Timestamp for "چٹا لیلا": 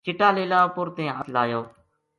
0.05-0.59